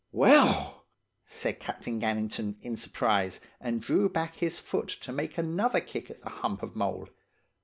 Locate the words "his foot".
4.37-4.87